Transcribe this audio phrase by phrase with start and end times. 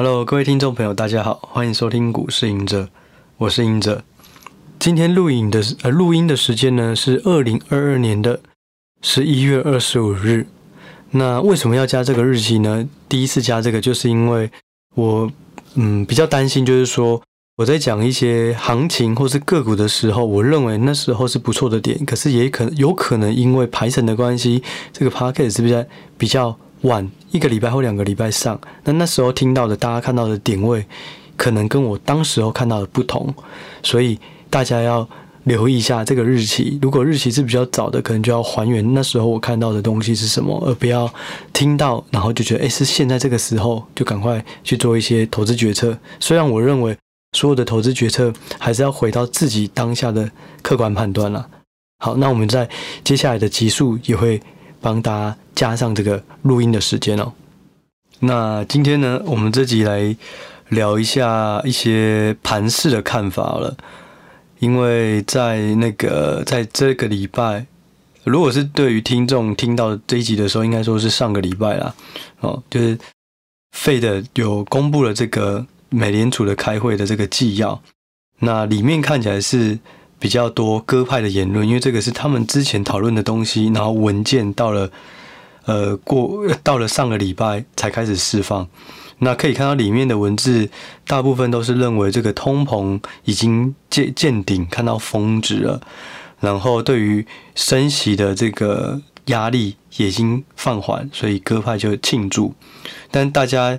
[0.00, 2.88] Hello，各位听众朋友，大家好，欢迎收听股市赢者，
[3.36, 4.04] 我是赢者。
[4.78, 8.38] 今天录影的呃录音的时间呢是二零二二年的
[9.02, 10.46] 十一月二十五日。
[11.10, 12.88] 那为什么要加这个日期呢？
[13.08, 14.48] 第一次加这个就是因为
[14.94, 15.28] 我
[15.74, 17.20] 嗯比较担心，就是说
[17.56, 24.62] 我在讲一些行情或是个股的时候，我认为那时候是不错的点，可是也可有可能因为排程的关系，
[24.92, 25.84] 这个 pocket 是不是
[26.16, 28.60] 比较晚一个礼拜或两个礼拜上？
[28.84, 30.84] 那那时候听到的大家看到的点位，
[31.36, 33.34] 可能跟我当时候看到的不同，
[33.82, 34.18] 所以。
[34.50, 35.06] 大家要
[35.44, 41.06] 留意一下这个日期，如果日期是比较早的，可能就要还原那时候我看到的东西是什么，而不要
[41.52, 45.98] 听到然后就觉得诶，是现在这个时候就赶快去做一些投资决策。
[46.18, 46.96] 虽然我认为
[47.36, 50.30] 所有的投资决策还是要回到自己当下的
[50.62, 51.46] 客观判断了。
[51.98, 52.66] 好，那我们在
[53.04, 54.40] 接下来的集数也会
[54.80, 57.32] 帮大家加上这个录音的时间哦。
[58.20, 60.16] 那今天呢，我们这集来
[60.68, 63.76] 聊一下一些盘势的看法了。
[64.60, 67.64] 因为在那个在这个礼拜，
[68.24, 71.94] 如果是对于听众听到这一集的时候，应该说是上个礼拜啦，
[72.40, 72.98] 哦，就是
[73.70, 77.80] 费的有公布了这个美联储的开会的这个纪要，
[78.40, 79.78] 那里面看起来是
[80.18, 84.90] 比较多鸽派的言论，因为这个是他们之前讨论的东西，然后文件到了
[85.64, 88.68] 呃过 到了上个礼拜才开始释放。
[89.20, 90.70] 那可以看到里面的文字，
[91.04, 95.80] 大部分都是认为这个通膨已经见见顶，看到峰值了，
[96.38, 102.54] 然后对于升息的这个压力也已经放缓，所以鸽派就庆祝。
[103.10, 103.72] 但大家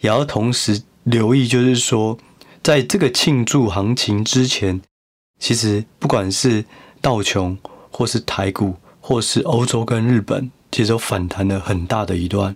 [0.00, 2.18] 也要同时留意，就是说，
[2.60, 4.80] 在这个庆祝行情之前，
[5.40, 6.64] 其实不管是
[7.00, 7.58] 道琼，
[7.90, 12.54] 或是台股，或是欧洲跟日本，其实都反弹了很大的一段。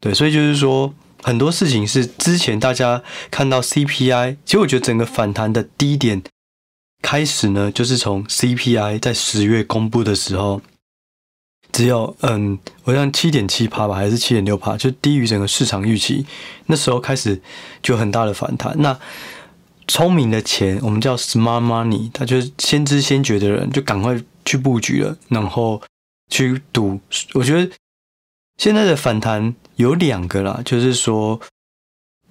[0.00, 0.92] 对，所以就是说。
[1.22, 6.22] 很多事情是之前大家看到 CPI，其实我觉得整个反弹的低点
[7.02, 10.60] 开始呢，就是从 CPI 在十月公布的时候，
[11.72, 16.26] 只有嗯，我像七点七趴吧，还是七点六趴，就低于整个市场预期。
[16.66, 17.40] 那时候开始
[17.82, 18.76] 就很大的反弹。
[18.78, 18.96] 那
[19.88, 25.82] 聪明的钱，我们叫 smart money，他就是先知先觉的人，就赶快去布局了，然后
[26.30, 27.00] 去赌。
[27.34, 27.70] 我觉得
[28.56, 29.54] 现在的反弹。
[29.76, 31.38] 有两个啦，就是说，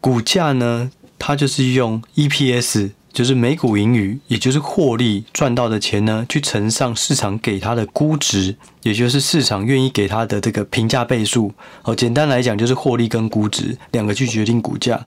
[0.02, 0.90] 股价呢，
[1.20, 11.54] 它就是用 EPS，就是每股盈余，也就是获利赚到的钱呢，去乘上市场给它的估值，也就是市场愿意给它的这个评价倍数。
[11.84, 15.06] 哦，简单来讲，就是获利跟估值两个去决定股价。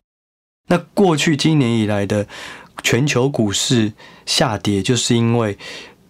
[0.69, 2.27] 那过去今年以来的
[2.83, 3.93] 全球股市
[4.25, 5.59] 下跌，就是因为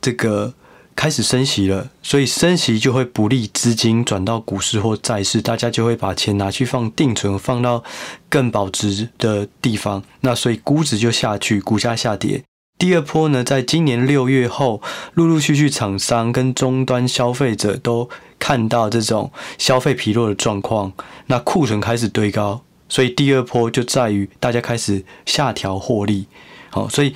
[0.00, 0.54] 这个。
[1.00, 7.84] 开始升息了，所以升息就会不利资金转到股市或债市，大家就会把钱拿去放定存，放到
[8.28, 10.02] 更保值的地方。
[10.22, 12.42] 那所以估值就下去，股价下跌。
[12.76, 14.82] 第二波呢，在今年六月后，
[15.14, 20.92] 陆陆续续厂商跟终端消费者都看到这种消费疲弱的状况，
[21.26, 26.26] 那库存开始堆高，所以第二波就在于大家开始下调获利。
[26.70, 27.14] 好，所以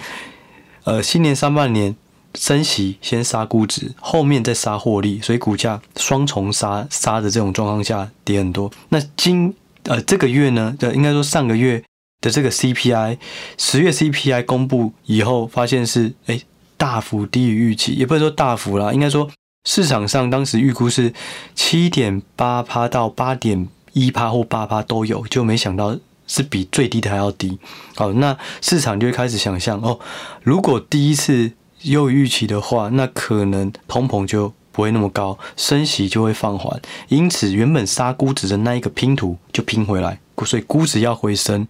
[0.84, 1.94] 呃，新年上半年。
[2.34, 8.72] 升息先杀估值，后面再杀获利，所以股价双重杀杀的这种状况下跌很多。
[8.88, 11.84] 那今呃这个月呢，应该说上个月
[12.22, 13.18] 的这个 CPI，
[13.58, 16.40] 十月 CPI 公布以后，发现是哎
[16.78, 19.28] 大幅低于预期，也不能说大幅啦，应该说
[19.68, 21.12] 市场上当时预估是
[21.54, 27.58] 七点八趴到八点一趴或八趴都有，就没想到是比最低的还要低。
[27.94, 29.98] 好，那市场就会开始想象哦，
[30.42, 31.52] 如果第一次。
[31.82, 41.66] 优于预期的话，那可能通膨就不会那么高，升息就会放缓，因此原本杀估值的那一个拼图就拼回来，所以估值要回升，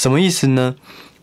[0.00, 0.76] 什么意思呢？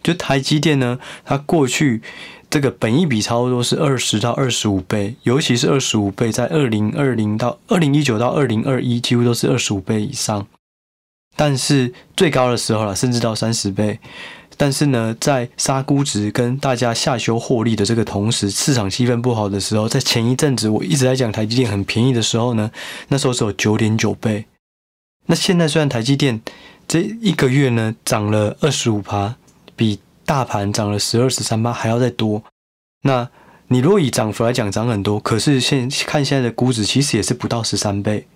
[0.03, 2.01] 就台积电呢，它过去
[2.49, 10.47] 这个本益比差不多是二十到二十五倍，尤其是二十五倍，在二零二零到二零一九到二零二一几乎都是二十五倍以上，
[11.35, 13.99] 但是最高的时候了，甚至到三十倍。
[14.57, 22.71] 但是呢，在杀估值跟大家下修获利的这个同时，市场气氛不好的时候，在前一阵子我一直在讲台积电很便宜的时候呢，
[23.09, 24.45] 那时候只有九点九倍。
[25.25, 26.41] 那现在虽然台积电
[26.87, 29.35] 这一个月呢涨了二十五趴，
[29.75, 32.43] 比大盘涨了十二十三八还要再多。
[33.03, 33.29] 那
[33.67, 38.27] 你若以涨幅来讲涨很多，可是现看现在的估值其实也是不到十三倍。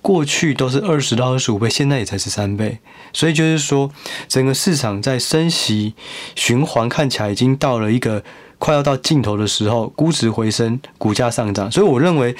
[0.00, 2.78] 过去都是二十到二十五倍，现在也才十三倍，
[3.12, 3.90] 所以就是说，
[4.28, 5.94] 整个市场在升息
[6.36, 8.22] 循环看起来已经到了一个
[8.58, 11.70] 快要到尽头的时候，估值回升，股价上涨。
[11.70, 12.34] 所以我认为，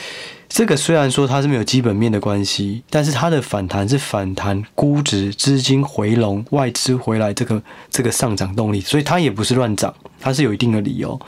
[0.48, 11.18] 这个虽然说它是没有基本面的关系，但是它的反弹是反弹估值、资金回笼、外资回来这个这个上涨动力，所以它也不是乱涨，它是有一定的理由。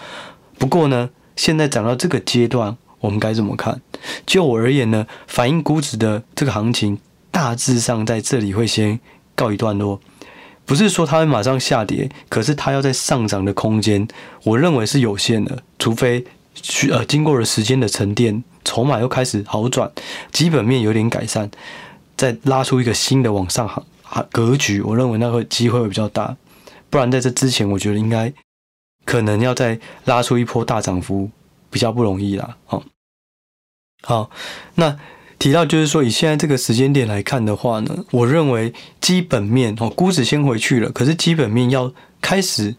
[0.59, 3.81] 不过呢，现在涨到这个阶段，我们该怎么看？
[4.27, 6.99] 就我而言呢，反映估值的这个行情，
[7.31, 8.99] 大致上在这里会先
[9.35, 10.01] 告一段落。
[10.71, 14.07] 不是说它会马上下跌，可是它要在上涨的空间，
[14.45, 15.61] 我认为是有限的。
[15.81, 16.25] 除非
[16.55, 19.91] 需呃经过了时间的沉淀，筹码又开始好转，
[20.31, 21.51] 基本面有点改善，
[22.17, 23.85] 再拉出一个新的往上行
[24.31, 26.37] 格局，我认为那个机会会比较大。
[26.89, 28.33] 不然在这之前，我觉得应该
[29.05, 31.29] 可能要再拉出一波大涨幅
[31.69, 32.57] 比较不容易啦。
[32.67, 32.85] 好，
[34.05, 34.31] 好，
[34.77, 34.97] 那。
[35.41, 41.91] 提到就是说，以现在这个时间点来看的话呢，我认为基本面哦，估值先回去了，可是基本面要
[42.21, 42.77] 开始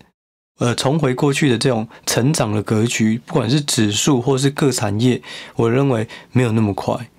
[0.60, 5.19] 呃重回过去的这种成长的格局，不管是指数或是各产业，
[5.56, 7.10] 我认为没有那么快。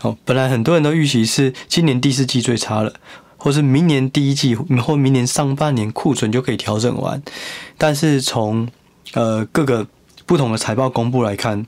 [0.00, 2.94] 哦，本来很多人都预期是今年第四季最差了，
[3.36, 7.22] 或是明年第一季或明年上半年库存就可以调整完，
[7.76, 8.66] 但是从
[9.12, 9.86] 呃各个
[10.24, 11.66] 不同的财报公布来看，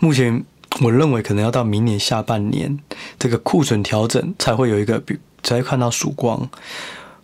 [0.00, 0.44] 目前。
[0.80, 2.78] 我认为可能要到明年下半年，
[3.18, 6.48] 这个库存调整才会有一个比，才会看到曙光。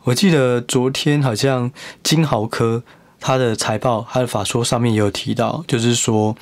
[0.04, 1.70] 我记得昨天好像
[2.02, 2.82] 金豪科
[3.18, 6.36] 他的财报，他的法说上面也有提到，就是说。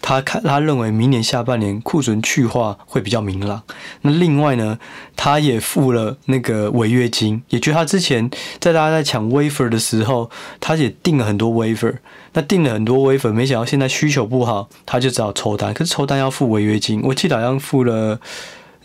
[0.00, 3.62] 他看，他认为明年下半年库存去化会比较明朗。
[4.02, 4.78] 那另外呢，
[5.16, 10.30] 他也付了那个违约金，也就是他之前在大家在抢 wafer 的时候，
[10.60, 11.96] 他也订了很多 wafer。
[12.32, 15.74] 那订了很多 wafer，没想到现在需求不好，他就只好抽单。
[15.74, 18.20] 可是抽单要付违约金，我记得好像付了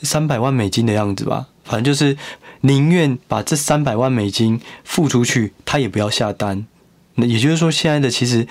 [0.02, 1.48] 三百万美金的样子吧。
[1.64, 2.18] 反正就是
[2.62, 6.66] 宁愿把这三百万美金付出去，他也不要下单。
[7.16, 8.48] 那也就是说，现在的其实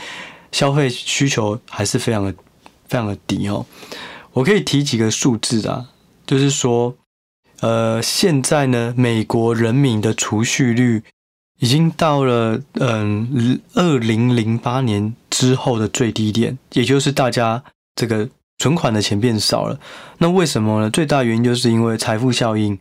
[0.52, 2.32] 消费需求还是非常的。
[2.88, 3.64] 非常的低哦，
[4.32, 5.88] 我可以提几个数字啊，
[6.26, 6.96] 就是说，
[7.60, 11.02] 呃，现在呢，美国人民的储蓄率
[11.58, 17.62] 已经到了嗯二零零八年之后的最低点，也就是大家
[17.94, 19.78] 这个存款的钱变少了。
[20.18, 20.90] 那为什么呢？
[20.90, 22.78] 最大原因就是因为财富效应。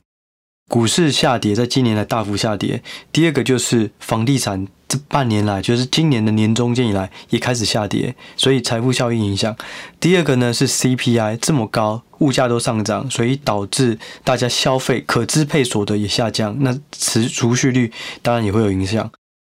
[0.68, 2.81] 股市下跌，在今年来大幅下跌。
[3.12, 9.56] 第二个就是房地产，这半年来，就是今年的年中间以来也开始下跌，所以财富效应影响。
[10.02, 19.10] 第二个呢是 CPI 这么高，物价都上涨，所以导致大家消费可支配所得也下降，那持储蓄率当然也会有影响。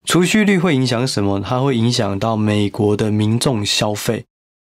[0.06, 1.40] 储蓄率会影响什么？
[1.40, 4.24] 它会影响到美国的民众消费。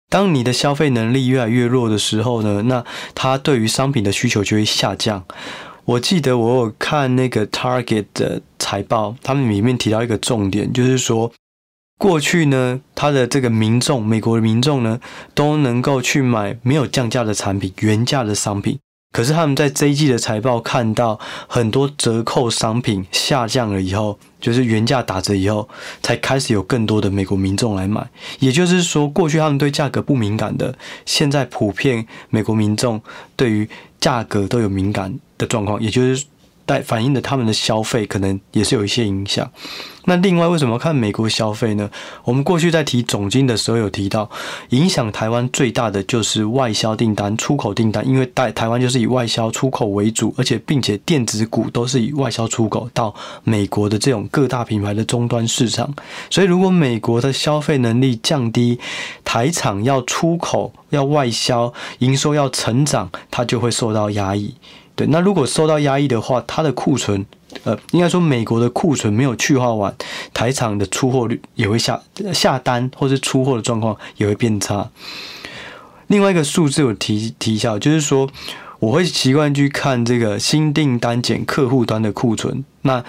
[0.10, 5.26] 当你的消费能力越来越弱的时候呢，那它对于商品的需求就会下降。
[5.86, 11.32] 我记得我有看那个 Target 的财报，他们里面提到一个重点，就是说
[11.98, 15.00] 过去呢，他的这个民众，美国的民众呢，
[15.34, 18.80] 都能够去买没有降价的产品，原价的商品。
[19.12, 25.70] 可是他们在这一季的财报看到很多折扣商品下降了以后，就是原价打折以后，
[26.02, 28.10] 才开始有更多的美国民众来买。
[28.40, 30.76] 也就是说，过去他们对价格不敏感的，
[31.06, 33.00] 现在普遍美国民众
[33.36, 33.70] 对于
[34.00, 36.26] 价格都有敏感的状况，也就是。
[36.66, 39.52] 带反映的他们的消费可能也是有一些影响。
[40.06, 41.90] 那另外为什么看美国消费呢？
[42.24, 44.30] 我们过去在提总经的时候有提到，
[44.70, 53.14] 影响台湾最大的就是外销订单、出口订单，因为台台湾就是以外销出口为主，而且并且电子股都是以外销出口到
[53.44, 55.94] 美国的这种各大品牌的终端市场。
[56.30, 58.80] 所以如果美国的消费能力降低，
[59.26, 64.56] 台厂要出口、要外销、营收要成长，它就会受到压抑。
[64.96, 67.26] 对，那如果受到压抑的话，它的库存，
[67.64, 69.96] 呃，应该说美国的库存没有去化完，
[70.34, 72.00] 台厂的出货率也会下
[72.32, 74.90] 下单，或是出货的状况也会变差。
[76.08, 78.30] 另外一个数字我提提一下，就是说
[78.78, 83.04] 我会习惯去看这个新订单减客户端的库存，那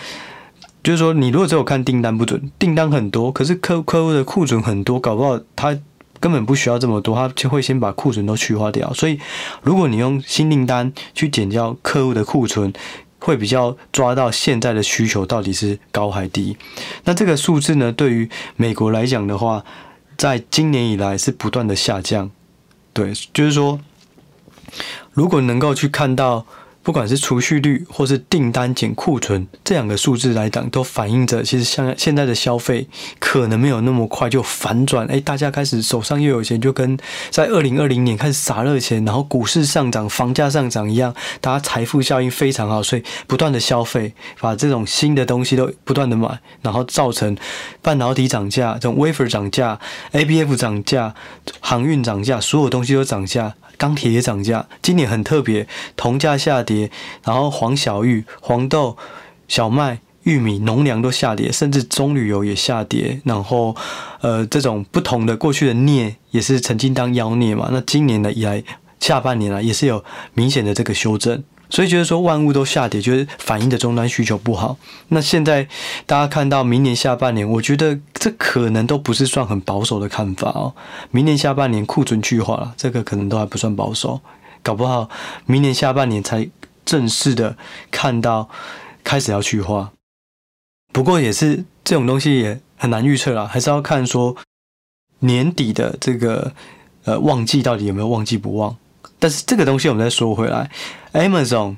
[0.83, 5.79] 就是说你如果只有看订单不准，订单很多，可是客客户的库存很多，搞不好他。
[6.25, 8.91] 根本不需要这么多，他就会先把库存都去化掉。
[8.95, 9.21] 所以，
[9.61, 12.73] 如果你用新订单去减掉客户的库存，
[13.19, 16.57] 会比较抓到现在的需求到底是高还低。
[17.05, 19.67] 那这个数字呢，对于美国来讲的话，
[20.17, 22.31] 在今年以来是不断的下降。
[22.95, 23.79] 对，就是说，
[25.13, 26.47] 如果能够去看到
[26.85, 32.87] 不管是储蓄率或是订单减库存这两个数字来讲，都反映着其实像现在的消费
[33.19, 35.07] 可能没有那么快就反转。
[35.07, 36.97] 哎，大家开始手上又有钱，就跟
[37.31, 47.35] 在二零二零年开始撒热钱，然后股市上涨、房价上涨一样，大家财富效应非常好，所以不断的消费，把这种新的东西都不断的买，然后造成
[47.81, 49.81] 半导体涨价、这种 wafer 涨价、
[50.13, 51.15] ABF 涨价、
[51.61, 53.55] 航运涨价，所有东西都涨价。
[53.77, 55.67] 钢铁也涨价，今年很特别，
[55.97, 56.91] 铜价下跌，
[57.25, 58.97] 然后黄小玉、黄豆、
[59.49, 63.21] 小麦、玉米、农粮都下跌，甚至棕榈油也下跌。
[63.25, 63.75] 然后，
[64.21, 68.63] 呃，这种不同的过去的镍也是曾经当妖孽嘛，那今年的以来
[69.01, 70.03] 下半年啊也是有
[70.33, 71.43] 明显的这个修正。
[71.75, 74.77] 所以觉得说万物都下跌，就是反映的终端需求不好。
[75.09, 75.67] 那现在
[76.07, 80.73] 大家看到明年下半年，我觉得这可能都不是算很保守的看法哦。
[81.11, 84.21] 明年下半年库存去化了，这个可能都还不算保守，
[84.63, 85.11] 搞不好
[85.47, 86.49] 明年下半年才
[86.85, 87.57] 正式的
[87.91, 88.49] 看到
[89.03, 89.91] 开始要去化。
[90.93, 94.37] 不过也是这种东西也很难预测啦，还是要看说
[95.19, 96.53] 年底的这个
[97.05, 98.77] 呃旺季到底有没有旺季不旺。
[99.19, 100.71] 但是这个东西我们再说回来
[101.13, 101.77] ，Amazon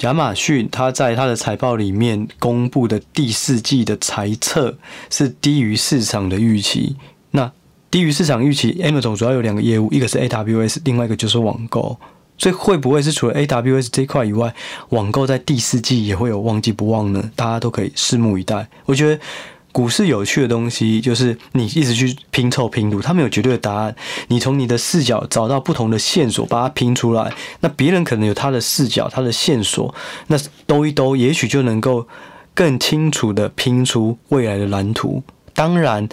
[0.00, 4.78] 亚马逊它在它的财报里面公布的第四季的财测
[5.10, 6.96] 是低于市场的预期。
[7.30, 7.50] 那
[7.90, 11.98] 低于市场预期，Amazon 主要有两个业务，一个是 AWS，另外一个就是网购。
[12.38, 14.54] 所以会不会是除了 AWS 这块以外，
[14.90, 17.30] 网购在第四季也会有旺季不旺呢？
[17.34, 18.68] 大家都可以拭目以待。
[18.84, 19.20] 我觉得。
[19.76, 23.94] 股市有趣的东西就是你一直去拼凑拼图，它没有绝对的答案。
[24.28, 27.30] 你从你的视角找到不同的线索，把它拼出来。
[27.60, 29.94] 那别人可能有他的视角、他的线索，
[30.28, 32.08] 那兜一兜，也许就能够
[32.54, 35.22] 更清楚的拼出未来的蓝图。
[35.52, 36.08] 当然，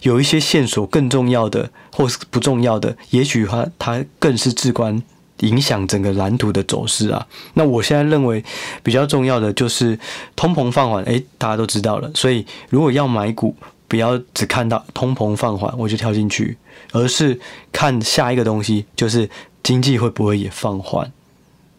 [0.00, 5.02] 有一些线索更重要的，或是不重要的，也许它它更是至关。
[5.42, 8.42] 影响整个蓝图的走势啊，那我现在认为
[8.82, 9.98] 比较重要的就是
[10.36, 12.10] 通膨放缓，诶，大家都知道了。
[12.14, 13.56] 所以如果要买股，
[13.88, 16.56] 不要只看到通膨放缓我就跳进去，
[16.92, 17.38] 而是
[17.72, 19.28] 看下一个东西，就是
[19.64, 21.12] 经济会不会也放缓。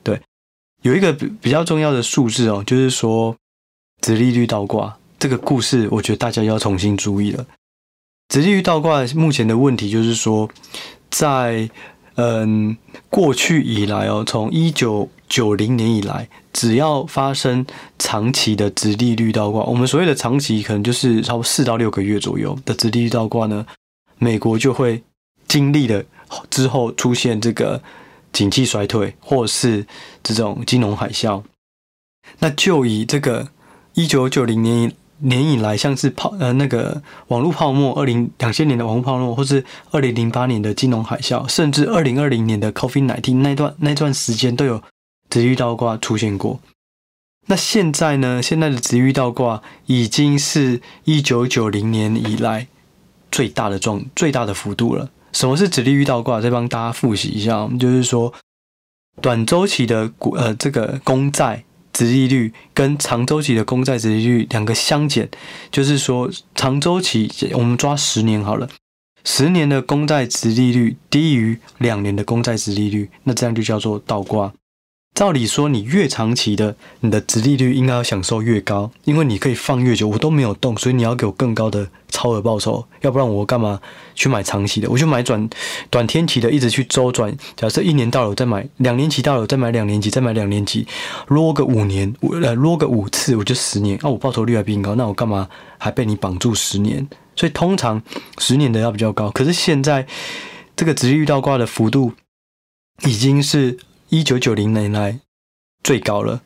[0.03, 0.19] 对，
[0.81, 3.35] 有一个比较重要的数字哦，就是说
[4.01, 7.45] 殖利率倒挂这个故事，我觉得大家要重新注意了。
[8.27, 10.49] 殖利率倒挂目前的问题就是说
[11.09, 11.69] 在。
[12.15, 12.77] 嗯，
[13.09, 17.65] 过去以来哦，从一九九零年以来，只要发生
[17.97, 23.65] 长期的直利率倒挂，我们所谓的长期可能就是差不多四到六个月左右的直利率倒挂呢，
[24.19, 25.01] 美国就会
[25.47, 26.03] 经历了
[26.49, 27.81] 之后出现这个
[28.31, 29.85] 经济衰退，或是
[30.21, 31.41] 这种金融海啸。
[32.39, 33.49] 那就以这个
[33.93, 34.93] 一九九零年。
[35.19, 44.81] 年以来，像是泡呃那个网络泡沫，二零两千年的网络泡沫，或是二零零八年的金融海啸，甚至二零二零年的 COVID-19 那段那段时间，都有
[45.29, 46.59] 直遇倒挂出现过。
[47.47, 48.41] 那现在呢？
[48.41, 52.67] 现在的直遇倒挂已经是一九九零年以来
[53.31, 55.09] 最大的状最大的幅度了。
[55.33, 56.39] 什么是殖利率倒挂？
[56.39, 58.33] 再帮大家复习一下，就是说
[59.21, 61.63] 短周期的股呃这个公债。
[61.93, 65.29] 殖利率跟长周期的公债殖利率两个相减，
[65.71, 68.67] 就是说长周期我们抓十年好了，
[69.23, 74.51] 十年的公债殖利率低于两年的公债殖利率，那这样就叫做倒挂。
[75.13, 83.79] 照理说，你越长期的，你的殖利率应该要享受越高，因为你可以放越久，我都没有动，所以你要给我更高的超额报酬，要不然我干嘛
[84.15, 84.89] 去买长期的？
[84.89, 85.47] 我就买短
[85.91, 87.31] 短天期的，一直去周转。
[87.55, 90.87] 假设一年到了，我再买两年期到了，我再买两年期，再买两年期，
[91.27, 93.99] 撸个五年，呃，撸个五次，我就十年。
[94.01, 97.07] 那、我报酬率还比你高，那我干嘛还被你绑住十年？
[97.35, 98.01] 所以通常
[98.39, 99.29] 十年的要比较高。
[99.29, 100.07] 可是现在
[100.75, 102.13] 这个殖利率倒挂的幅度
[103.05, 103.77] 已经是。
[104.13, 105.19] 一九九零年来
[105.83, 106.41] 最高了，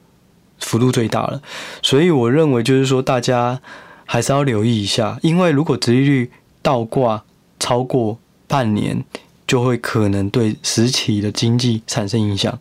[0.57, 1.41] 幅度最大了，
[1.83, 3.59] 所以我认为就是说，大家
[4.05, 6.31] 还是要留意一下，因为如果殖利率
[6.61, 7.25] 倒挂
[7.59, 9.03] 超过半年，
[9.45, 12.57] 就会可能对实体的经济产生影响。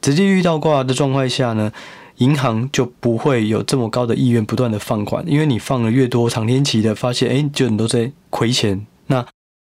[0.00, 1.70] 殖利率倒挂的状况下呢，
[2.16, 9.26] 银行就不会有这么高的意愿不断的放款，因为你放了越多长天期的，发现哎，就很多在亏钱，那。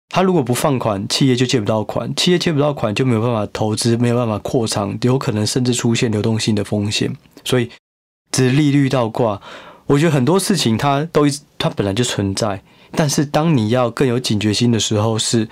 [0.10, 7.14] 他如果不放款，企业就借不到款，企业借不到款就没有办法投资，没有办法扩张，有可能甚至出现流动性的风险。
[7.44, 7.70] 所以，
[8.32, 9.42] 殖利率倒挂，
[9.88, 11.26] 我觉得很多事情它都
[11.58, 15.50] 它本来就存在，但是当你要更有警觉心的时候，是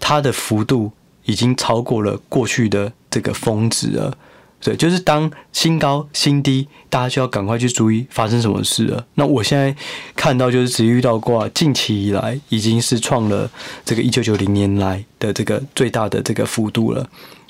[0.00, 0.92] 它的幅度
[1.24, 4.16] 已经超过了过去的这个峰值了。
[4.60, 9.06] 对，就是当新高新低，大家就要赶快去注意发生什么事了。
[9.14, 9.74] 那我现在
[10.16, 13.48] 看到就是殖利率倒挂，近期以来已经是创了
[13.84, 17.08] 这个一九九零年来的这个最大的这个幅度了。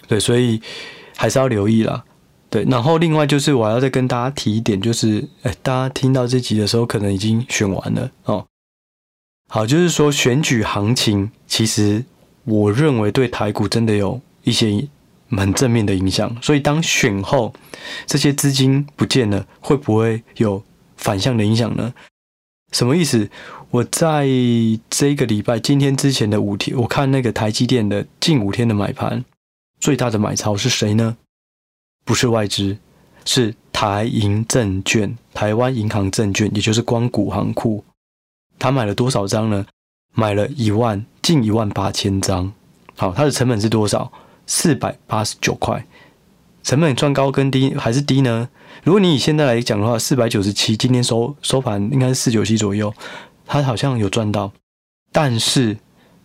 [0.08, 0.60] 对，所以
[1.16, 2.04] 还是要留意啦。
[2.50, 8.44] 对，然后另外就是我要再跟大家提一点，就是哎，大家听到这集的时候，可能已经选完了哦。
[9.48, 12.04] 好，就是说选举行情，其实
[12.44, 14.86] 我认为对台股真的有一些
[15.30, 16.36] 很正面的影响。
[16.42, 17.54] 所以当选后
[18.06, 20.62] 这些资金不见了，会不会有
[20.96, 21.94] 反向的影响呢？
[22.72, 23.30] 什么意思？
[23.70, 24.26] 我在
[24.90, 29.24] 这个礼拜今天之前的五天，我看那个台积电的近五天的买盘，
[29.80, 31.16] 最大的买超是谁呢？
[32.04, 32.78] 不是外资，
[33.24, 37.84] 是台银证券、台湾银行证券，也就是光谷行库。
[38.58, 39.66] 他买了多少张呢？
[40.14, 42.52] 买了一万，近一万八千张。
[42.96, 44.10] 好，它的成本是多少？
[44.46, 45.84] 四百八十九块。
[46.62, 48.48] 成本赚高跟低还是低呢？
[48.82, 52.92] 如果你以现在来讲的话，四百九十七，今天收收盘应该是四九七左右，
[53.46, 54.52] 他好像有赚到。
[55.12, 55.76] 但是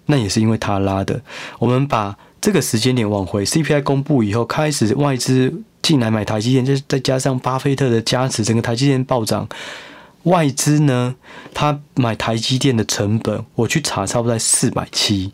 [0.05, 1.21] 那也是因为他拉的。
[1.59, 5.63] 我们把这个时间点往回，CPI 公布以后，开始外资。
[5.81, 9.49] 进来买台积电，就再加上巴菲特的加持，整个台积电暴涨。
[10.23, 11.15] 外资呢，
[11.55, 15.33] 他买台积电的成本，我去查，差不多在四百七。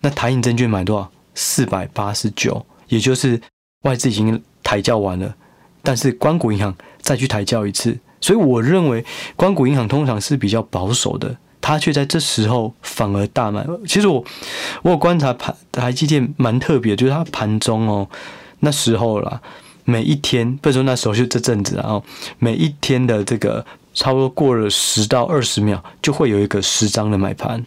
[0.00, 1.12] 那台银证券买多少？
[1.38, 3.40] 四百八十九，也就是
[3.84, 5.32] 外资已经抬轿完了，
[5.84, 7.96] 但是官股银行再去抬轿一次。
[8.20, 9.04] 所以我认为，
[9.36, 13.64] 官股银行通常是比较保守的，它却在这时候反而大买。
[13.86, 14.24] 其实我
[14.82, 18.08] 我有观察盘台积电蛮特别，就是它盘中哦。
[18.58, 19.40] 那时候啦，
[19.84, 22.04] 每一天，不说那时候就这阵子啊，然后
[22.40, 23.64] 每一天的这个
[23.94, 27.64] 差不多过了十到二十秒，就会有一个十张的买盘，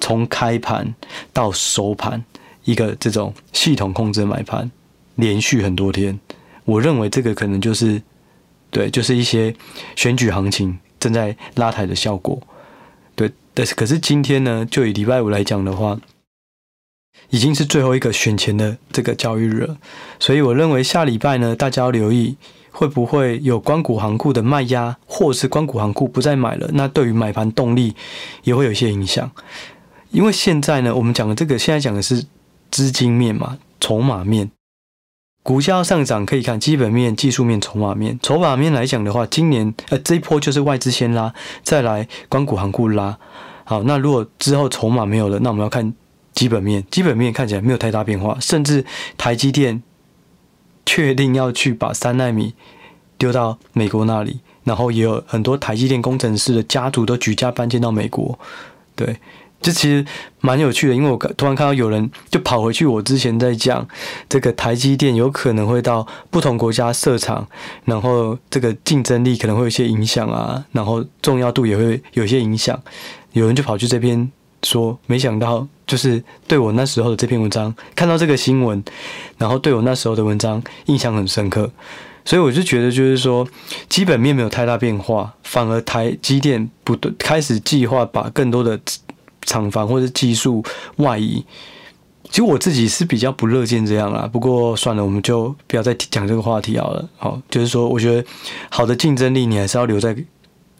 [0.00, 0.94] 从开盘
[1.32, 2.24] 到收盘，
[2.68, 4.70] 一个这种系统控制买盘，
[5.14, 6.18] 连续很多天。
[6.64, 8.02] 我认为这个可能就是，
[8.70, 9.54] 对，就是一些
[9.96, 12.38] 选举行情正在拉抬的效果。
[13.14, 15.98] 对，但是可是今天呢，就以礼拜五来讲的话。
[17.30, 19.76] 已经是最后一个选前的这个交易日了，
[20.18, 22.36] 所以我认为下礼拜呢，大家要留意
[22.70, 27.94] 会不会有关股行库的卖压，或是关股行库不再买了，那对于买盘动力
[28.44, 29.30] 也会有一些影响。
[30.10, 32.24] 因为现在呢，我们讲的这个现在讲的是
[32.78, 34.52] 资金面嘛，筹码面，
[35.42, 38.16] 股价要上涨可以看基本面、技术面、筹码面。
[38.22, 43.18] 筹码面来讲的话，今年呃这一波就是外资先拉，再来官股行库拉。
[43.64, 45.92] 好，那如果之后筹码没有了，那我们要看。
[46.34, 48.84] 基本面，基本面看起来没有太大变化，甚至
[49.16, 49.82] 台积电
[50.86, 52.54] 确定要去把三奈米
[53.16, 58.38] 丢到美国那里，然后也有很多台积电工程师的家族都举家搬迁到美国。
[58.94, 59.16] 对，
[59.60, 60.04] 这其实
[60.40, 63.86] 蛮有趣的，因为我突然看到有人就跑回去，我之前在讲
[64.28, 67.46] 这个台积电有可能会到不同国家设厂，
[67.84, 72.80] 然后这个竞争力可能会有一些影响啊，然后重要度也会有一些影响，
[73.32, 74.30] 有人就跑去这边。
[74.64, 78.82] 说没想到，就是对我那时候的这篇文章，看到这个新闻，
[79.36, 81.70] 然后对我那时候的文章印象很深刻，
[82.24, 83.46] 所以我就觉得，就是说
[83.88, 88.76] 基本面没有太大变化，反而台积电不对，开始计划把更多的
[89.48, 90.62] 厂房或者技术
[90.98, 91.42] 外移。
[92.24, 97.08] 其实我自己是比较不乐见这样啦，不过算了，我们就不要再讲这个话题好了。
[97.16, 98.28] 好，就是说，我觉得
[98.68, 100.14] 好的竞争力你还是要留在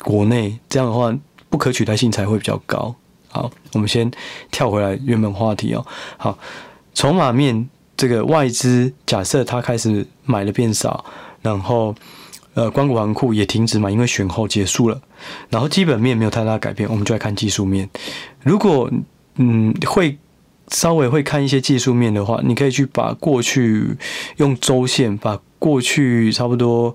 [0.03, 1.17] 国内，这样的话
[1.49, 2.95] 不可取代性才会比较高。
[3.31, 4.11] 好，我们先
[4.51, 5.87] 跳回来原本话题哦。
[6.19, 6.39] 好，
[6.93, 11.03] 筹码面这个外资假设它开始买的变少，
[11.41, 11.95] 然后
[12.59, 15.01] 呃，官股行库也停止嘛，因为选后结束了。
[15.49, 17.89] 然后基本面没有太大改变，我们就来看技术面。
[18.43, 18.91] 如果
[19.37, 20.19] 嗯会
[20.67, 23.97] 稍微会看一些技术面的话，你可以去把过去
[24.39, 26.93] 用周线把过去差不多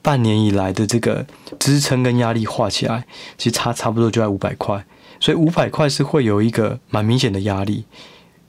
[0.00, 1.26] 半年以来的这个
[1.58, 3.04] 支撑跟压力画起来，
[3.36, 4.82] 其实差差不多就在五百块。
[5.20, 7.84] 所以五百块是会有一个蛮明显的压力，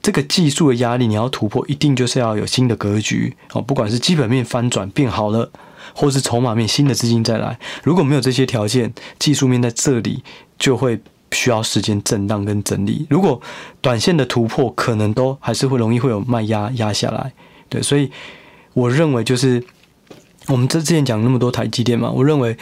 [0.00, 5.50] 这个技术的压力你要突破，一定就是要有新的格局哦，不管是基本面翻转变好了，
[5.92, 10.22] 或是筹码面新的资金再来，如果没有这些条件，技术面在这里
[10.58, 11.00] 就会
[11.32, 13.06] 需要时间震荡跟整理。
[13.10, 13.40] 如果
[13.80, 17.32] 短线的突破，可能都还是会容易会有卖压压下来。
[17.68, 18.10] 对，所以
[18.72, 19.62] 我认为就是
[20.46, 22.56] 我们这之前讲那么多台积电嘛，我认为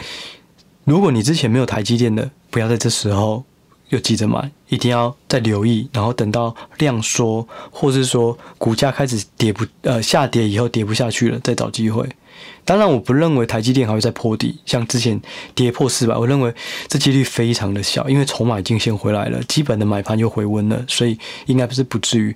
[0.85, 3.43] 如果你之前没有台积电的，不要在这时候。
[3.89, 12.09] 就急着买，一定要再留意，然后等到量缩，或是说股价开始跌不呃下跌以后跌不下去了，再找机会。
[12.65, 15.21] 当然，我不认为台积电还会再破底，像之前
[15.53, 16.53] 跌破四百，我认为
[16.87, 22.35] 这几率非常的小，因为筹码已经先回来了，基本的买盘又回温了，所以应该不是不至于。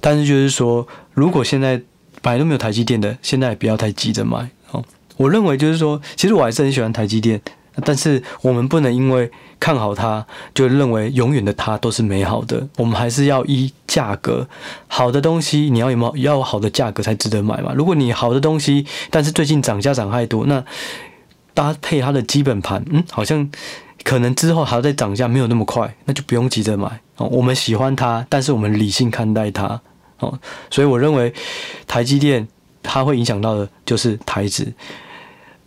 [0.00, 1.80] 但是就是说，如果现在
[2.22, 4.84] 本来都没有台积电的，现在也不要太急着买哦。
[5.16, 7.40] 我认为就是说，其实我还是很喜欢台积电。
[7.84, 12.66] 但是我们不能因为看好它，就认为永远的它都是美好的。
[12.76, 14.46] 我们还是要依价格，
[14.88, 17.72] 好的东西你要有没有要有好的价格才值得买嘛？
[17.74, 20.64] 如果你好的东西，但是最近涨价涨太多，那
[21.54, 23.50] 搭配它的基本盘，嗯，好像
[24.02, 27.26] 可能之后还要再涨价，没有那么快，那就不用急着买哦。
[27.30, 29.80] 我们喜欢它，但是我们理性看待它
[30.18, 30.38] 哦。
[30.70, 31.32] 所以我认为
[31.86, 32.46] 台积电
[32.82, 34.72] 它会影响到的就是台指。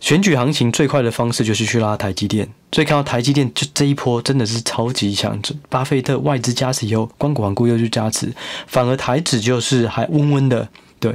[0.00, 8.32] 选举行情最快的方式就是去拉台积电，所以看到台积电就这一波真的是超级强，巴菲特外资加持以后，光股行库又去加持，
[8.66, 10.68] 反而台指就是还温温的。
[11.00, 11.14] 对，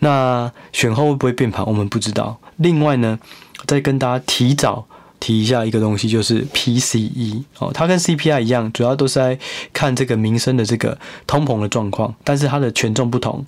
[0.00, 2.38] 那选后会不会变盘，我们不知道。
[2.56, 3.18] 另外呢，
[3.66, 4.84] 再跟大家提早
[5.20, 9.38] 提一下一个东西，就是 PCE 哦，它跟 CPI 一样，主要都是在
[9.72, 13.44] 看这个民生的这个通膨的状况，但是它的权重不同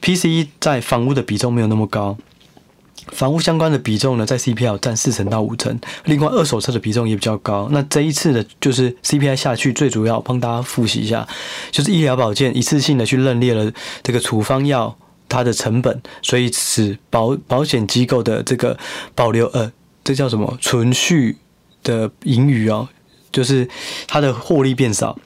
[0.00, 2.16] ，PCE 在房屋的比重没有那么高。
[3.12, 7.68] 房屋相关的比重呢，在 CPI 占四成到五成，另外二手车的比重也比较高。
[7.70, 11.26] 那这一次的，就是 CPI 下去，最主要帮大家复习一下，
[11.70, 13.70] 就是医疗保健一次性的去认列了
[14.02, 14.96] 这个处方药
[15.28, 18.76] 它的成本，所以使保保险机构的这个
[19.14, 19.70] 保留呃，
[20.02, 21.36] 这叫什么存续
[21.84, 22.88] 的盈余哦，
[23.30, 23.68] 就是
[24.08, 25.16] 它的获利变少，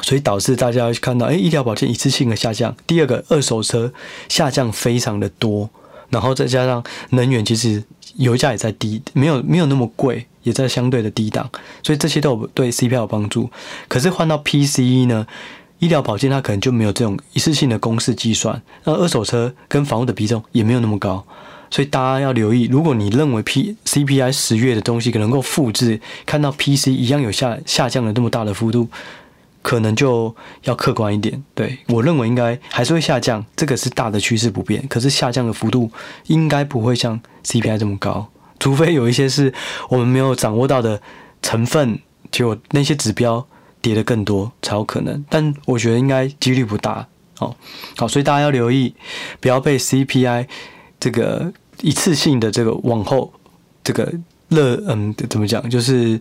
[0.00, 2.74] 所以导致大家看到，哎，医疗保健一次性的下降。
[2.86, 3.92] 第二个，二手车
[4.28, 5.68] 下降非常的多。
[6.10, 7.82] 然后再加上能源，其实
[8.16, 11.50] 油价也在低，没有没有那么贵，也在相对的低档，
[11.82, 13.50] 所以这些都有对 CPI 有帮助。
[13.88, 15.26] 可是换到 PCE 呢，
[15.78, 21.24] 医疗保健它可能就没有这种一次性的公式计算，那二手车跟房屋的比重也没有那么高，
[21.70, 28.88] 所以大家要留意，如果你认为 P CPI 十月的东西可能够复制，看到 PCE 一样有下下降了这么大的幅度。
[29.64, 34.86] 可能就要客观一点，对，我认为应该还是会下降，这个是大的趋势不变。
[34.88, 35.90] 可是下降的幅度
[36.26, 38.28] 应该不会像 CPI 这么高，
[38.60, 39.54] 除非有一些是
[39.88, 41.00] 我们没有掌握到的
[41.40, 41.98] 成分，
[42.30, 43.46] 结果那些指标
[43.80, 45.24] 跌得更多才有可能。
[45.30, 47.06] 但我觉得应该几率不大。
[47.38, 47.56] 哦，
[47.96, 48.94] 好，所以大家要留意，
[49.40, 50.46] 不要被 CPI
[51.00, 51.50] 这个
[51.80, 53.32] 一次性的这个往后
[53.82, 54.12] 这个
[54.50, 56.20] 乐，嗯，怎么讲，就是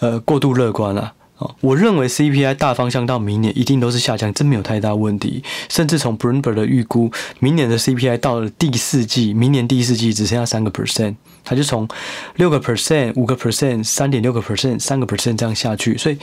[0.00, 1.56] 呃过度乐观了了。
[1.60, 5.42] 我认为 CPI 大方向到明年一定都是下降，真没有太大问题。
[5.68, 11.88] 甚至从 Bloomberg 的预估，明年的 CPI 到了第四季，明年第四季只剩下三个 percent，它就从
[12.36, 15.96] 六个 percent、五个 percent、三点六个 percent、三个 percent 这样下去。
[15.98, 16.18] 所以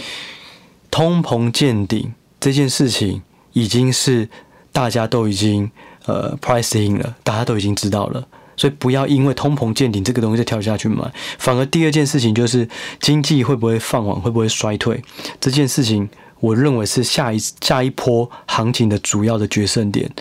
[0.90, 3.22] 通膨见顶这件事情
[3.54, 4.30] 已经是
[4.72, 5.70] 大家都已经
[6.06, 8.28] 呃 pricing 了，大家都已经知道了。
[8.58, 12.68] 所以不要因为通膨见顶这个东西再跳下去买，反而第二件事情就是
[13.00, 15.02] 经济会不会放缓，会不会衰退，
[15.40, 20.12] 这件事情我认为是下一下一波行情的主要的决胜点。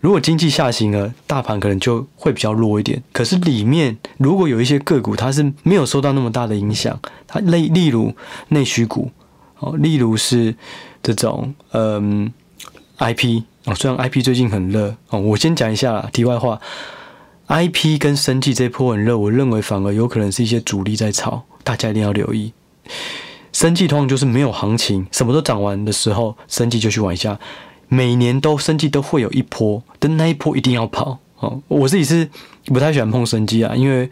[0.00, 3.02] 如果经济下行了，大盘可能就会比较弱一点。
[3.12, 8.14] 可是里面如果有一些个股它是没有受到那么大的影响，它例例如
[8.50, 9.10] 内需股
[9.58, 10.54] 哦，例如是
[11.02, 12.32] 这种嗯
[12.98, 16.60] IP 哦，虽然 IP 最近很热哦，我先讲一下题外话。
[17.46, 22.52] I P 跟生计这波很热，我认为反而有可能是一些主力在炒，大家一定要留意。
[23.52, 27.38] 生技通常就是没有行情，什么都涨完的时候，生技就去玩一下。
[27.88, 31.60] 每年都生技都会有一波，但那一波一定要跑哦。
[31.68, 32.28] 我自己是
[32.64, 34.10] 不太喜欢碰生技啊，因为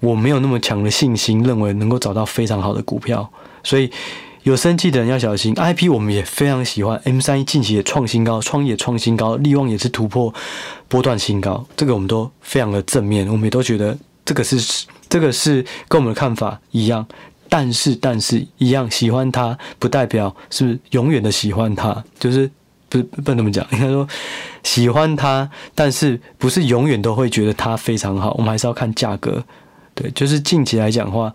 [0.00, 3.30] 我没有那么强的信心，认为能够找到非常好的股票，
[3.62, 3.90] 所以。
[4.42, 10.32] 有生气的人要小心，IP 我们也非常喜欢，M 三一近期也创新高，创业创新高，力旺也是突破
[10.88, 17.06] 波段新高，这个我们都非常的正面，我们也都觉得这个是这个是跟我们的看法一样，
[17.50, 22.50] 但是但是一样喜欢它不代表是永远的喜欢它，就是
[22.88, 24.08] 不不能这么讲，应该说
[24.62, 29.44] 喜欢它，但是不是永远都会觉得它非常好，我们还是要看价格，
[29.94, 31.30] 对，就是近期来讲的话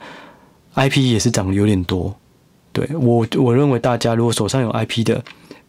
[0.73, 2.15] ，IP 也是涨得有点多。
[2.75, 5.23] 对我，我认为大家如果手上有 IP 的，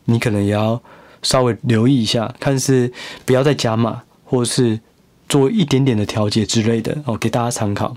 [0.07, 0.83] 你可能也要
[1.23, 2.93] 稍微留意一下，看是
[3.25, 4.81] 不要再加码，或是
[5.29, 7.97] 做一点点的调节之类的哦，给大家参考。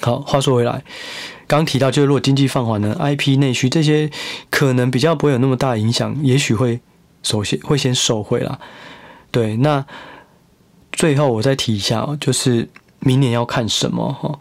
[0.00, 0.84] 好，话说回来，
[1.48, 4.08] 刚提到就是如果经济放缓呢，IP 内需这些
[4.48, 6.78] 可能比较不会有那么大影响，也许会
[7.24, 8.60] 首先会先受惠啦。
[9.32, 9.84] 对，那
[10.92, 12.68] 最后我再提一下，就是
[13.00, 14.38] 明年要看什么哈？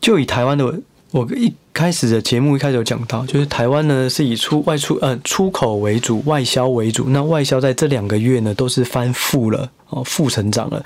[0.00, 0.82] 就以台湾的。
[1.14, 7.04] 我一开始的节目一开始有讲到，就是台湾呢是以出外出呃出口为主，外销为主。
[7.10, 10.84] 那外销在这两个月呢都是翻负了哦，负成长了。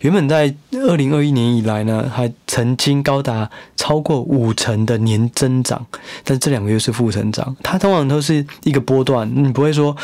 [0.00, 5.86] 原本在二零二一年以来呢，还曾经高达超过五成的年增长，
[6.24, 7.56] 但这两个月是负成长。
[7.62, 9.96] 它通常都是一个波段，你不会说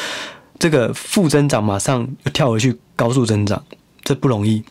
[0.60, 3.60] 这个负增长马上又跳回去高速增长，
[4.04, 4.62] 这不容易。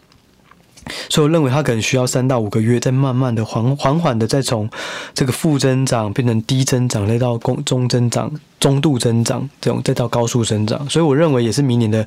[1.10, 4.70] 所以我认为它可能需要三到五个月，再慢慢的缓缓缓的再从
[5.14, 10.90] 这个负增长变成低增长，再到中中增长、中度增长这种，再到高速增长。
[10.90, 12.06] 所以我认为也是明年的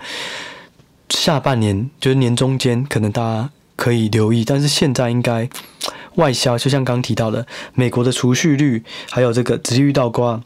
[1.11, 4.45] 下半年，就是年中间，可能大家可以留意。
[4.45, 5.49] 但是现在应该
[6.17, 10.41] 外销，就像刚提到的，美国的储蓄率还有这个直接遇到挂。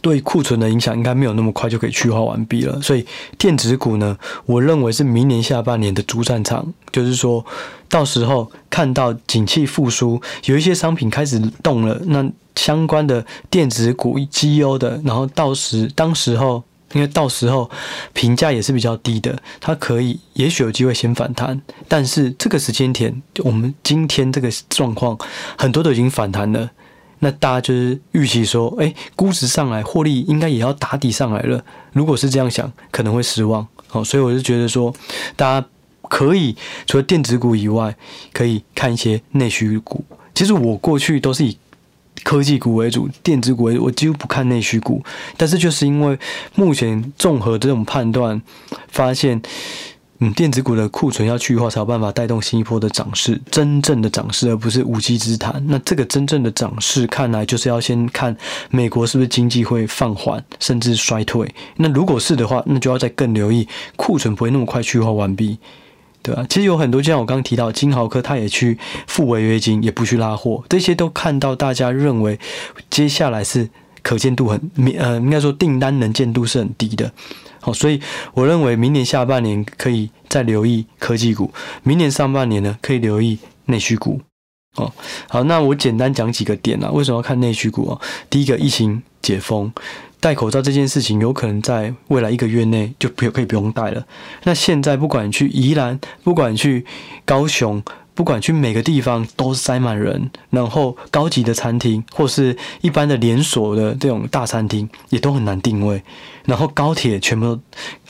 [0.00, 3.04] 对库存的影响应该没有那么快就可以去化完毕了，所以
[3.38, 7.44] 电子股呢，我认为是明年下半年的主战场，就是说
[7.88, 17.68] 到时候看到景气复苏，有一些商品开始动了，那相关的电子股绩优的，然后到时当时候，因为到时候
[18.12, 25.18] 评价也是比较低的，它可以也许有机会先反弹，但是这个时间点，我们今天这个状况，
[25.58, 26.70] 很多都已经反弹了。
[27.20, 31.64] 那大家就是预期说，哎，估值上来，获利应该也要打底上来了。
[31.92, 33.66] 如果是这样想，可能会失望。
[33.88, 34.94] 好，所以我就觉得说，
[35.34, 35.66] 大家
[36.08, 37.96] 可以除了电子股以外，
[38.32, 40.04] 可以看一些内需股。
[40.34, 41.56] 其实我过去都是以
[42.22, 45.02] 科技股为主，电子股为主，我几乎不看内需股。
[45.36, 46.18] 但是就是因为
[46.54, 48.40] 目前综合这种判断，
[48.88, 49.40] 发现。
[50.18, 55.62] 嗯，电子股的库存要去化，才有办法带动新一波的涨势，真正的涨势，而不是无稽之谈。
[55.68, 58.34] 那这个真正的涨势，看来就是要先看
[58.70, 61.54] 美国是不是经济会放缓，甚至衰退。
[61.76, 65.58] 那如果是的话，那就要再更留意库存不会那么快去化完毕，
[66.22, 66.46] 对吧？
[66.48, 72.40] 其实有很多，就像我刚刚提到，金豪科他也去付违约金，也不去拉货，这些都看到大家认为
[72.88, 73.68] 接下来是
[74.06, 77.10] 可见度很，呃，应该说订单能见度是很低的。
[77.60, 78.00] 好，所以
[78.34, 84.20] 我认为明年下半年可以再留意科技股，明年上半年呢可以留意内需股。
[84.76, 84.92] 哦，
[85.28, 88.00] 好，那我简单讲几个点啊，为什么要看内需股啊？
[88.30, 89.72] 第一个，疫情解封，
[90.20, 94.06] 戴口罩这件事情有可能在未来一个月内就不可以不用戴了。
[94.44, 96.86] 那现在不管去宜兰，不管去
[97.24, 97.82] 高雄。
[98.16, 106.02] 不管去每个地方都塞满人，然后高级的餐厅或是一般的连锁的这种大餐厅也都很难定位，
[106.46, 107.60] 然后高铁全部都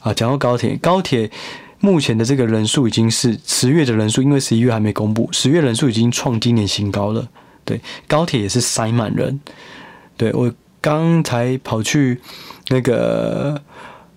[0.03, 1.29] 啊，讲到高铁，高铁
[1.81, 7.29] 目前的这个人数已经是十月的人数，因为十一月还没公布，十月人数已经创今年新高了。
[7.65, 9.41] 对，高铁也是塞满人。
[10.17, 12.21] 对，我刚才跑去
[12.69, 13.61] 那个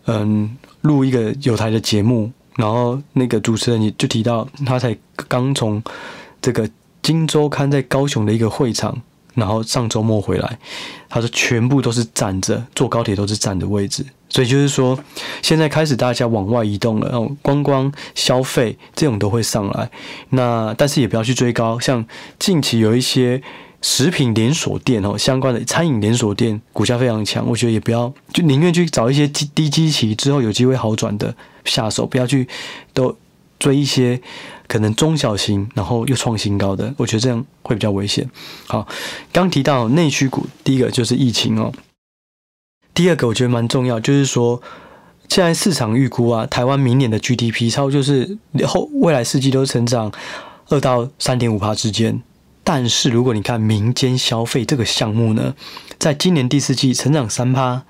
[0.06, 2.32] 嗯录一个有台的节目。
[2.60, 4.93] 然后那个主持人也就提到，他才
[5.30, 5.82] 刚从
[6.41, 6.67] 这个
[7.02, 9.02] 《金周刊》在高雄的一个会场，
[9.34, 10.60] 然后上周末回来，
[11.08, 15.00] 他说全部都是站着，坐高铁都是站的位置，所以就是说，
[15.41, 19.89] 现在开始大家往外移动了，然后观光消费这种都会上来，
[20.32, 22.06] 那但是也不要去追高，像
[22.38, 23.41] 近期有一些。
[23.82, 32.46] 食品连锁店哦，相关的餐饮连锁店股价非常强，我觉得也不要，就宁愿去找一些低低基期之后有机会好转的下手，不要去
[32.94, 33.15] 都
[33.58, 34.20] 追一些
[34.68, 38.30] 可能中小型然后又创新高的，我觉得这样会比较危险。
[38.68, 38.86] 好，
[39.32, 41.72] 刚提到内需股，第一个就是疫情哦，
[42.94, 44.62] 第二个我觉得蛮重要，就是说
[45.30, 48.38] 现在市场预估啊，台湾明年的 GDP 差不多就是
[48.68, 50.12] 后未来四季都成长
[50.68, 52.22] 二到三点五趴之间。
[52.63, 55.56] 但是如果你看民间消费这个项目呢，
[55.98, 57.84] 在今年第四季成长三趴，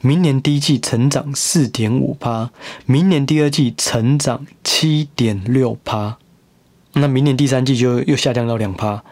[0.00, 2.50] 明年第一季成长四点五趴，
[2.86, 6.18] 明年第二季成长七点六趴，
[6.92, 9.02] 那明年第三季就又下降到两趴，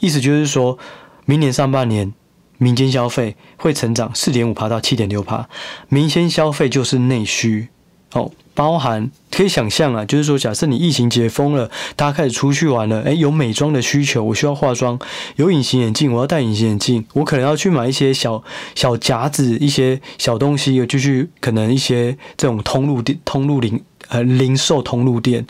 [0.00, 0.78] 意思就是说，
[1.24, 2.12] 明年上半年
[2.58, 5.48] 民间消费会成长四点五趴到七点六趴，
[5.88, 7.68] 民间消费就是内需，
[8.12, 8.32] 哦。
[8.56, 14.98] 包含可以想象啊，就是说，假设你疫情解封了，大家开始出去玩了，诶，有美妆的需求，我需要化妆；
[15.36, 18.42] 有隐形眼镜，我要戴隐形眼镜；我可能要去买一些小
[18.74, 25.46] 小夹子、一些小东西，有继续可能一些这种通路店、通路零呃零售通路店。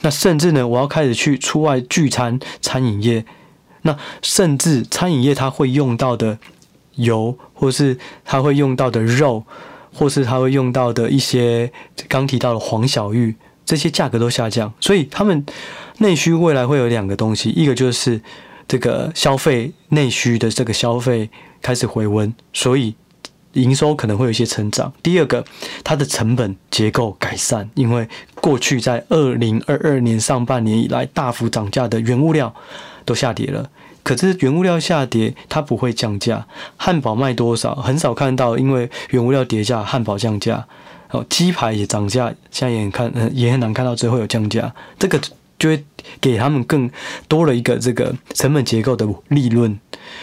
[0.00, 3.24] 那甚至呢，我要开始去出外聚餐，餐饮业。
[3.82, 6.36] 那甚至餐饮业它会用到的
[6.96, 9.44] 油，或是它会用到的肉。
[9.98, 11.72] 或是他会用到的一些
[12.08, 13.34] 刚提到的黄小玉，
[13.64, 15.44] 这些价格都下降，所以他们
[15.98, 18.20] 内需未来会有两个东西，一个就是
[18.68, 21.28] 这个消费内需的这个消费
[21.60, 22.94] 开始回温，所以
[23.54, 24.92] 营收可能会有一些成长。
[25.02, 25.44] 第二个，
[25.82, 32.54] 它的成本结构改善，因为过去在二零二二年上半年以来大幅涨价的原物料
[33.04, 33.68] 都下跌了。
[34.08, 36.46] 可是原物料下跌，它不会降价。
[36.78, 40.66] 汉堡卖多少，很少看到，因为原物料跌价，汉堡降价。
[41.10, 44.72] 哦，鸡排也涨价，现在也很看，也很难看到最后有降价。
[44.98, 45.20] 这个
[45.58, 45.84] 就会
[46.22, 46.90] 给他们更
[47.28, 49.78] 多了一个这个成本结构的利润。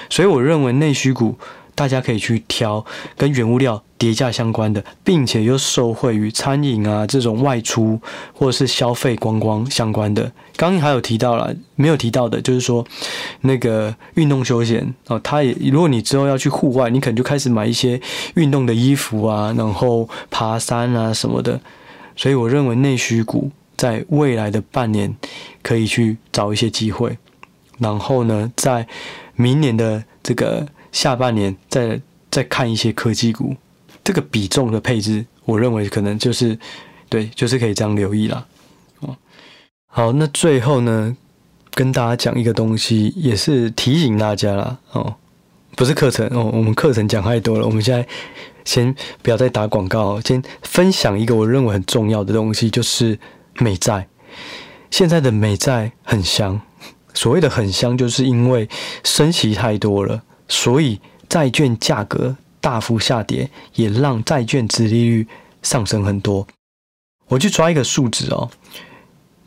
[0.10, 1.38] 所以我认为内需股
[1.76, 2.84] 大家可以去挑
[3.18, 8.00] 跟原物料叠价相关的，并且又受惠于餐饮啊这种外出
[8.34, 10.32] 或者是消费观光相关的。
[10.56, 12.86] 刚刚还有提到了没有提到的，就是说
[13.42, 18.00] 那个运动休闲哦，它也如果你之后要去户外，你可能就开始买一些
[18.36, 21.60] 运动的衣服啊，然后爬山啊什么的。
[22.16, 25.14] 所以我认为内需股在未来的半年
[25.62, 27.18] 可以去找一些机会，
[27.80, 28.88] 然后呢，在
[29.36, 30.66] 明年的这个。
[30.96, 32.00] 下半年再
[32.32, 33.54] 再看一些科技股，
[34.02, 36.58] 这个比重的配置，我认为可能就是
[37.10, 38.46] 对，就是可以这样留意啦。
[39.02, 39.18] 哦，
[39.88, 41.18] 好，那最后呢，
[41.72, 44.78] 跟大家讲一个东西，也是提醒大家啦。
[44.94, 45.14] 哦，
[45.76, 48.08] 不是课程哦，我们课程讲太多了，我们现在
[48.64, 53.20] 先不要再打广告，先分享一个我认为很重要的东西，就是
[53.60, 54.08] 美债。
[54.92, 56.62] 现在的美债很香，
[57.14, 58.70] 所谓的很香，就是因为
[59.04, 60.24] 升息太多了。
[60.48, 65.28] 所以债券价格大幅下跌，也让债券殖利率
[65.62, 66.48] 上升很多。
[67.28, 68.50] 我去抓一个数值哦，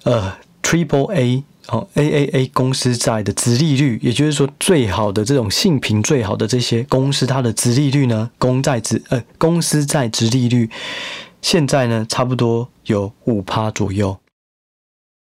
[0.03, 10.71] 呃，Triple A 哦，AAA 公司债的殖利率，也就是说最好的这种信评最好的这些公司，它的殖利率呢，公债殖呃公司债殖利率，
[11.41, 14.19] 现在呢差不多有五趴左右。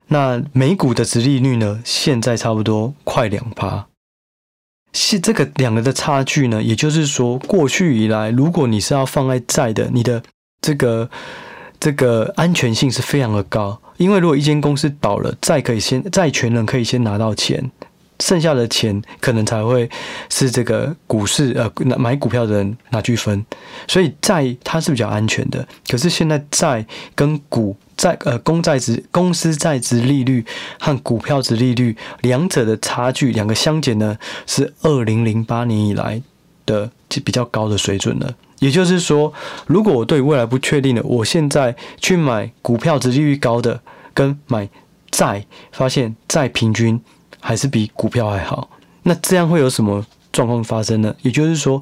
[0.08, 3.88] 那美股的殖利率呢，现在差不多快两趴。
[4.94, 10.22] 是这个两个的差距呢，也就是说，过去以来，如果你是要放在债的，你的
[10.62, 11.10] 这个
[11.80, 17.72] 这个安全性是非常的高，因为如果一间公司倒了，债可以先债权人可以先拿到钱，
[18.20, 19.90] 剩下的钱可能才会
[20.30, 23.46] 是这个股市呃买股票的人拿去分，
[23.88, 25.66] 所以债它是比较安全的。
[25.88, 30.46] 可是现在债跟股债呃，公债值公司债值利率
[30.80, 36.22] 和股票值利率两者的差距，两个相减呢，是二零零八年以来
[36.66, 36.90] 的
[37.26, 38.34] 比较高的水准了。
[38.60, 39.34] 也就是说，
[39.68, 43.82] 如果我对未来不确定的，我现在去买股票值利率高的，
[44.14, 44.70] 跟买
[45.12, 47.02] 债，发现债平均
[47.42, 48.70] 还是比股票还好，
[49.04, 50.06] 那这样会有什么？
[50.32, 51.82] 状况发生了，也就是说，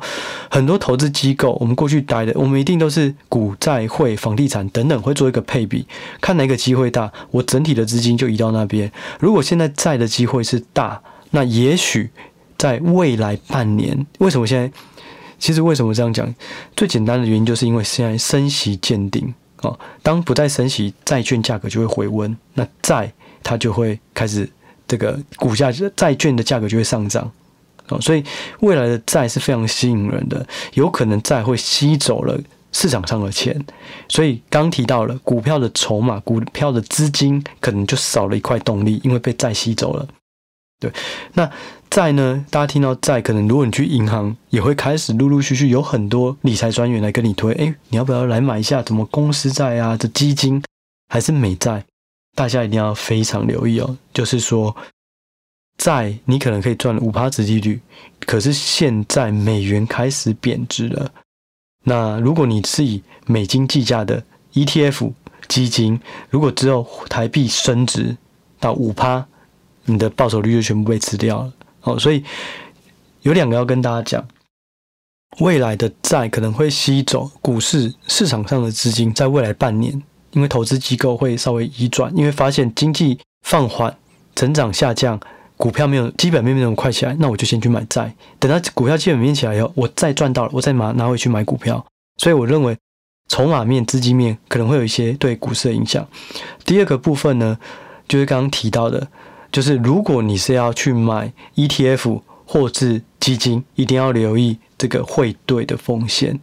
[0.49, 5.85] 很多投资机构，我们过去待的，我们一定都是股债汇房地产等等，会做一个配比，
[6.21, 8.91] 看哪个机会大，我整体的资金就移到那边。
[9.19, 12.09] 如果现在债的机会是大，那也许
[12.57, 14.71] 在未来半年，为什么现在？
[15.39, 16.33] 其实为什么这样讲？
[16.75, 19.31] 最简单的原因就是因为现在升息见顶
[19.61, 23.11] 哦，当不再升息，债券价格就会回温，那债
[23.43, 24.49] 它就会开始
[24.87, 27.29] 这个股价，债券的价格就会上涨。
[28.01, 28.23] 所以
[28.59, 32.37] 未来的债是非常吸引人的，有可能债会吸走了
[32.73, 33.59] 市场上的钱，
[34.09, 40.07] 所以刚提到了股票的筹码、股票的资金可能就少了一块动力，因为被债吸走了。
[40.79, 40.91] 对，
[41.33, 41.49] 那
[41.89, 42.45] 债呢？
[42.51, 49.97] 大家听到债，可能如果你去银行，也会开始陆陆续续有很多理财专员来跟你推，诶，你要不要来买一下什么公司债啊？
[49.97, 50.61] 这基金
[51.07, 51.83] 还是美债？
[52.35, 54.75] 大家一定要非常留意哦，就是说。
[55.77, 57.79] 债你可能可以赚五趴殖利率，
[58.25, 61.11] 可是现在美元开始贬值了。
[61.83, 65.11] 那如果你是以美金计价的 ETF
[65.47, 68.17] 基金，如果之后台币升值
[68.59, 69.25] 到五趴，
[69.85, 71.53] 你的报酬率就全部被吃掉了。
[71.81, 72.23] 哦，所以
[73.21, 74.27] 有两个要跟大家讲：
[75.39, 79.93] 未来的债可能会吸走股市市场上的资金，在未来半年，
[80.31, 83.95] 因为投资机构会稍微移转，因为发现经济放缓、
[84.35, 85.19] 成长下降。
[85.57, 88.13] 股票没有基本面没有那么快起来，那我就先去买债。
[88.39, 91.83] 等到股票基本面起来以后，我再赚到了，我再拿拿回去买股票。
[92.17, 92.77] 所以我认为，
[93.27, 96.07] 筹码面、资金面可能会有一些对股市的影响。
[96.63, 97.57] 第二个部分呢，
[98.07, 99.07] 就是刚刚提到的，
[99.51, 106.39] 就是如果你是要去买 ETF 或是基金，一定要留意这个汇兑的风险。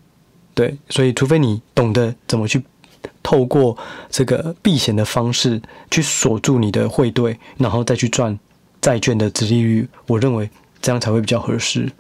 [0.55, 2.63] 对，所以除非你懂得怎么去
[3.23, 3.77] 透过
[4.11, 8.39] 这个避险的方式去锁住你的汇兑，然后再去赚。
[8.85, 10.51] 债券的殖利率，我认为
[10.83, 11.91] 这样才会比较合适。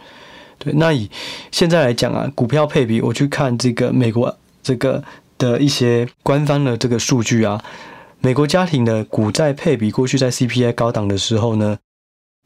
[0.59, 1.11] 对，那以
[1.51, 5.03] 现在来讲啊，股票配比，我去看这个美国这个
[5.39, 7.59] 的一些官方的这个数据啊，
[8.21, 11.79] 美国家庭的股债配比，过去在 CPI 高档的时候呢，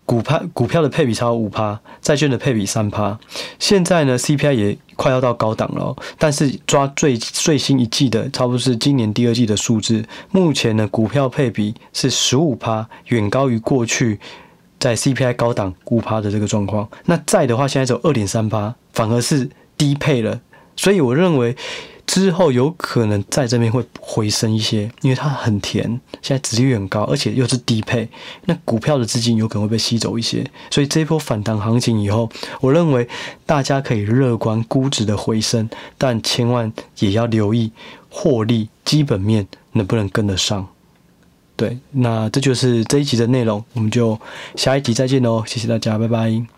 [0.09, 3.19] 股票股票的配比超五趴，债券的配比三趴。
[3.59, 10.03] 现在呢，CPI 也快要到高档了，但是抓最最新一季的，差不多是今年第二季的数字。
[10.31, 14.19] 目前呢，股票配比是十五趴，远高于过去
[14.79, 16.89] 在 CPI 高档五趴的这个状况。
[17.05, 20.41] 那债的话，现在只有二点三趴，反而是低配了。
[20.75, 21.55] 所以我认为
[22.09, 25.85] 之后有可能在这边会回升一些，因为它很甜，
[26.23, 28.09] 现在殖利率很高，而且又是低配，
[28.47, 32.29] 那股票的资金有可能会被吸走一些，所以这一波反弹行情以后，
[32.63, 33.07] 我认为
[33.45, 35.69] 大家可以乐观估值的回升，
[35.99, 37.71] 但千万也要留意
[38.09, 40.67] 获利基本面能不能跟得上。
[41.57, 44.19] 对，那这就是这一集的内容，我们就
[44.57, 46.58] 下一集再见喽，谢谢大家，拜拜。